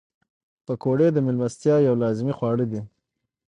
پکورې 0.65 1.07
د 1.13 1.17
میلمستیا 1.25 1.75
یو 1.87 1.93
لازمي 2.03 2.33
خواړه 2.37 2.65
دي 2.71 2.81